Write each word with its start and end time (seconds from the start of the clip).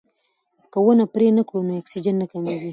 که 0.71 0.77
ونې 0.83 1.05
پرې 1.13 1.27
نه 1.37 1.43
کړو 1.47 1.61
نو 1.67 1.73
اکسیجن 1.81 2.15
نه 2.21 2.25
کمیږي. 2.31 2.69